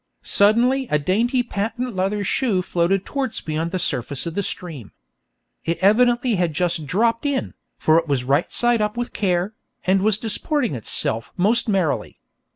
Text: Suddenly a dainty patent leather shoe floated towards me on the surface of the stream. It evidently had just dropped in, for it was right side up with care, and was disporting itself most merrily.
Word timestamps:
Suddenly 0.23 0.87
a 0.89 0.97
dainty 0.97 1.43
patent 1.43 1.95
leather 1.95 2.23
shoe 2.23 2.63
floated 2.63 3.05
towards 3.05 3.45
me 3.45 3.55
on 3.55 3.69
the 3.69 3.77
surface 3.77 4.25
of 4.25 4.33
the 4.33 4.41
stream. 4.41 4.93
It 5.63 5.77
evidently 5.77 6.33
had 6.37 6.53
just 6.53 6.87
dropped 6.87 7.23
in, 7.23 7.53
for 7.77 7.99
it 7.99 8.07
was 8.07 8.23
right 8.23 8.51
side 8.51 8.81
up 8.81 8.97
with 8.97 9.13
care, 9.13 9.53
and 9.83 10.01
was 10.01 10.17
disporting 10.17 10.73
itself 10.73 11.31
most 11.37 11.69
merrily. 11.69 12.19